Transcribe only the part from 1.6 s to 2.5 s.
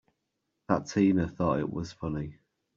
was funny!